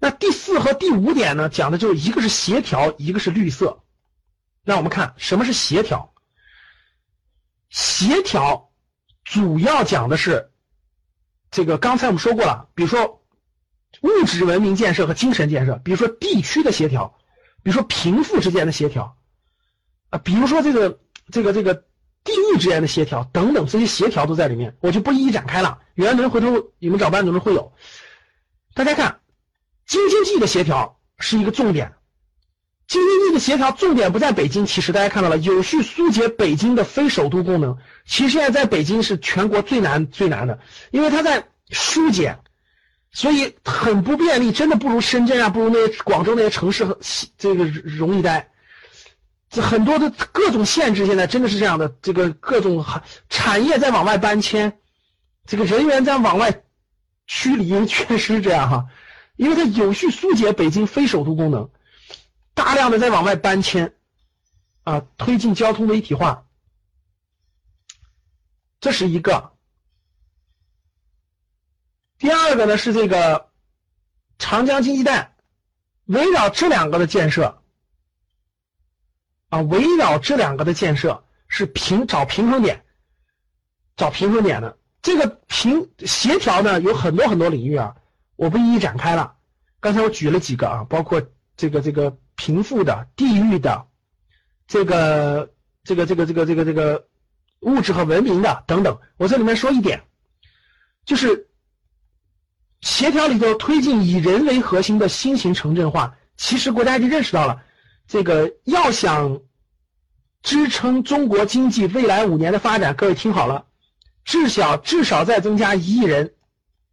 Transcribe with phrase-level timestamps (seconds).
[0.00, 3.82] 那第四和第五点呢，讲的就是一个是协调，一个是绿色。
[4.62, 6.14] 那我们看什么是协调？
[7.68, 8.70] 协调
[9.24, 10.52] 主要讲的是
[11.50, 13.24] 这个，刚才我们说过了，比如说
[14.02, 17.18] 物质文明建设和精神建设，比如说地区的协调，
[17.62, 19.16] 比如说贫富之间的协调，
[20.10, 21.00] 啊，比如说这个
[21.32, 21.74] 这个这个
[22.22, 25.80] 地域之间的协调等等，这些协调都在里面，我就不一一展开了。
[25.94, 27.72] 原文回头你们找班主任会有。
[28.74, 29.17] 大家看。
[29.88, 31.94] 京津冀的协调是一个重点，
[32.86, 34.66] 京津冀的协调重点不在北京。
[34.66, 37.78] 其实大家看到了，有序疏解北京的非首都功能。
[38.06, 42.38] 其实现在在北京是全国最难最难的，因为它在疏解，
[43.12, 44.52] 所以很不便利。
[44.52, 46.86] 真的不如深圳啊，不如那些广州那些城市
[47.38, 48.50] 这个容易待。
[49.48, 51.94] 这很多的各种限制，现在真的是这样的。
[52.02, 52.84] 这个各种
[53.30, 54.78] 产业在往外搬迁，
[55.46, 56.62] 这个人员在往外
[57.26, 58.86] 驱离，确实是这样哈。
[59.38, 61.70] 因为它有序疏解北京非首都功能，
[62.54, 63.94] 大量的在往外搬迁，
[64.82, 66.44] 啊，推进交通的一体化，
[68.80, 69.52] 这是一个。
[72.18, 73.48] 第二个呢是这个
[74.38, 75.36] 长江经济带，
[76.06, 77.62] 围绕这两个的建设，
[79.50, 82.84] 啊，围绕这两个的建设是平找平衡点，
[83.96, 87.94] 找平衡点的这个平协调呢有很多很多领域啊。
[88.38, 89.34] 我不一一展开了，
[89.80, 91.20] 刚才我举了几个啊，包括
[91.56, 93.88] 这个这个贫富的、地域的，
[94.68, 97.08] 这个这个这个这个这个这个
[97.62, 99.00] 物质和文明的等等。
[99.16, 100.04] 我这里面说一点，
[101.04, 101.48] 就是
[102.80, 106.16] 协调里头推进以人为核心的新型城镇化。
[106.36, 107.60] 其实国家已经认识到了，
[108.06, 109.40] 这个要想
[110.42, 113.66] 支撑中国经济未来五年的发展，各位听好了，
[114.24, 116.34] 至少至少再增加一亿人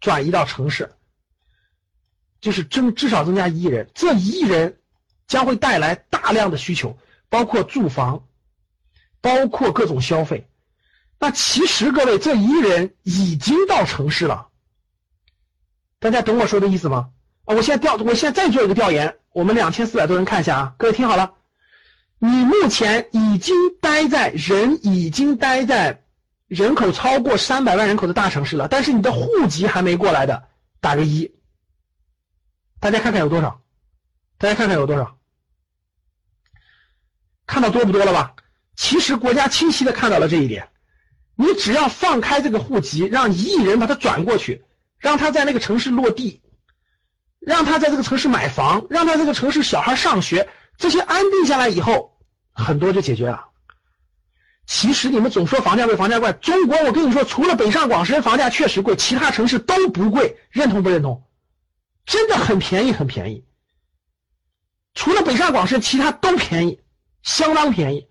[0.00, 0.90] 转移到城市。
[2.40, 4.78] 就是增至少增加一亿人，这一亿人
[5.26, 6.96] 将会带来大量的需求，
[7.28, 8.24] 包括住房，
[9.20, 10.48] 包括各种消费。
[11.18, 14.48] 那其实各位，这一亿人已经到城市了。
[15.98, 17.10] 大家懂我说的意思吗？
[17.44, 21.32] 啊，我现在调，我现在再做一个调研，我们两千四百多人看一下啊，各位听好了，
[22.20, 26.04] 你目前已经待在人已经待在
[26.46, 30.44] 人口超过三百万人口的大城市了，但是你的户籍还没过来的，
[30.80, 31.32] 打个一。
[32.88, 33.60] 大家看看有多少？
[34.38, 35.18] 大家看看有多少？
[37.46, 38.34] 看到多不多了吧？
[38.76, 40.70] 其实国家清晰的看到了这一点。
[41.36, 44.64] 你只要放开这个户籍，让一亿人把它转过去，
[44.98, 46.40] 让他在那个城市落地，
[47.40, 52.18] 让他在这个城市买房，让他在这个城市小孩上学，这些安定下来以后，
[52.52, 53.48] 很多就解决了。
[54.66, 61.27] 其实你们总说房价贵，房价贵，中国我跟你说，除了北上广深房价确实贵，其他城市都不贵，认同不认同？
[62.08, 63.44] 真的很便宜，很便宜。
[64.94, 66.80] 除了北上广深，其他都便宜，
[67.22, 68.08] 相当便宜。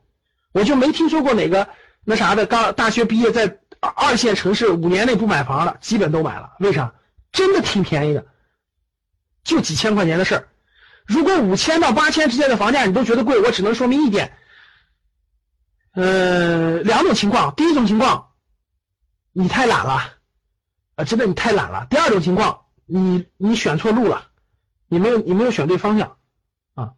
[0.52, 1.68] 我就没听说过哪个
[2.06, 6.54] 那啥的，刚大学毕业在二线城市五年内不买房的，基本都买了。
[6.60, 6.94] 为啥？
[7.32, 8.24] 真的挺便宜的，
[9.44, 10.48] 就几千块钱的事儿。
[11.08, 14.38] 如果五千到八千之间的房价你都觉得贵，我只能说明一点，
[15.94, 17.56] 呃，两种情况。
[17.56, 18.30] 第一种情况，
[19.32, 20.14] 你太懒了，
[20.98, 21.88] 啊，真的你太懒了。
[21.90, 22.67] 第二种情况。
[22.88, 24.30] 你你选错路了，
[24.88, 26.16] 你没有你没有选对方向
[26.74, 26.94] 啊！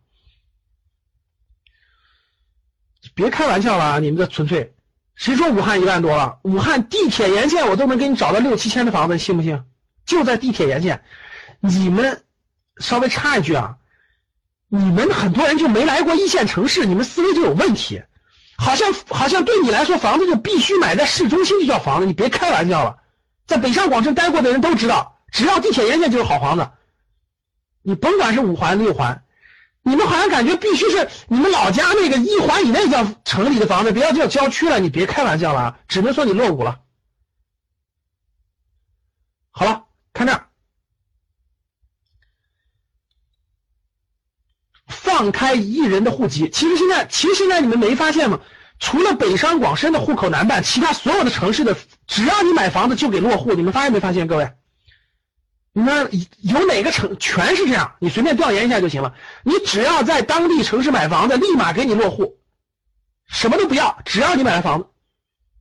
[3.15, 3.99] 别开玩笑了！
[3.99, 4.75] 你们这纯粹，
[5.15, 6.39] 谁说武汉一万多了？
[6.43, 9.63] 武汉地铁沿线我都能给你找到六七千的房子，信不信？
[10.05, 11.03] 就在地铁沿线。
[11.59, 12.23] 你们
[12.77, 13.77] 稍微插一句啊，
[14.67, 18.03] 你们很多人就没来过一线城市，你们思维就有问题，
[18.57, 23.01] 好像好像对你来说房子就必须买在市中心就叫房子，你别开玩笑了，
[23.47, 25.18] 在北上广深待过的人都知道。
[25.31, 26.69] 只要地铁沿线就是好房子，
[27.81, 29.23] 你甭管是五环六环，
[29.83, 35.79] 你们好像感觉必须是你们老家那个一环以内叫城里的房子，不要叫郊区了，你别开玩笑了！
[35.87, 36.81] 只能说你落伍了。
[39.51, 40.47] 好了，看这儿，
[44.87, 48.39] 放开一亿人的户籍，其实现在其实现在你们没发现吗？
[48.79, 51.75] 除了北上广深的户口难办，其他所有的城市的，
[52.07, 54.49] 只要你买房子就给落户，你们发现没发现，各位？
[55.71, 57.95] 你们有哪个城全是这样？
[57.99, 59.15] 你随便调研一下就行了。
[59.43, 62.39] 你只要在当地城市买房子，立马给你落户，
[63.27, 64.89] 什么都不要，只要你买了房子，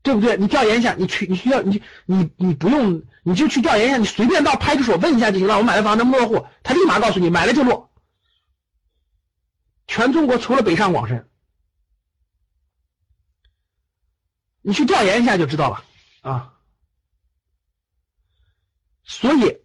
[0.02, 0.38] 对不对？
[0.38, 5.58] 你调研一下，你去，你需要你你你不用，你就去调研一下，你随便到派出所问一下就行了。
[5.58, 6.46] 我买了房能不能落户？
[6.62, 7.92] 他立马告诉你，买了就落。
[9.86, 11.28] 全中国除了北上广深，
[14.62, 15.84] 你去调研一下就知道了
[16.22, 16.54] 啊。
[19.04, 19.58] 所以。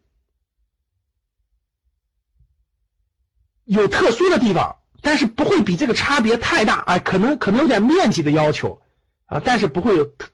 [3.73, 8.81] 有特殊的地方，但是不会比这个差别太大，哎，可能可能有点面积的要求
[9.25, 10.29] 啊，但是不会有特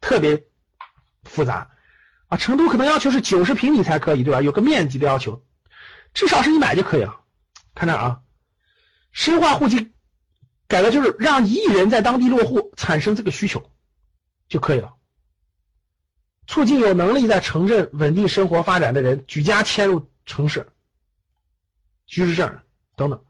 [0.00, 0.44] 特别
[1.24, 1.70] 复杂
[2.28, 2.36] 啊。
[2.36, 4.40] 成都可能要求是九十平米才可以，对吧？
[4.40, 5.44] 有个面积的要求，
[6.14, 7.20] 至少是你买就可以了。
[7.74, 8.20] 看这啊，
[9.12, 9.92] 深化户籍
[10.68, 13.70] 改的就是让一亿人在当地落户，产生这个需求
[14.48, 14.94] 就可以了。
[16.46, 20.68] 促进有能力在城镇稳定生活发展的人举家迁入城市，
[22.06, 22.60] 居住证
[22.96, 23.24] 等等。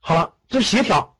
[0.00, 1.16] 好了，这是协调。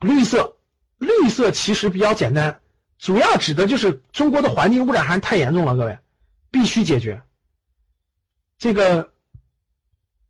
[0.00, 0.56] 绿色，
[0.98, 2.60] 绿色其实比较简单，
[2.98, 5.98] 主要指的就是中国的环境污染还是太严重了，各位
[6.50, 7.22] 必须解决。
[8.58, 9.12] 这个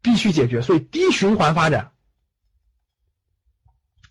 [0.01, 1.93] 必须解决，所以低循环发展、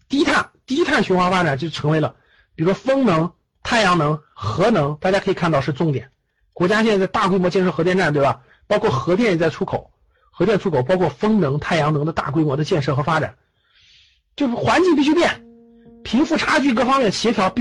[0.07, 2.15] 低碳、低碳循环发展就成为了，
[2.55, 3.33] 比如说风能。
[3.63, 6.11] 太阳能、核能，大家可以看到是重点。
[6.51, 8.41] 国家现在在大规模建设核电站，对吧？
[8.65, 9.93] 包括核电也在出口，
[10.31, 13.35] 核电出口，包括风能、太阳能的大规模的建设和发展，
[14.35, 15.45] 就是环境必须变，
[16.03, 17.59] 贫富差距各方面协调必。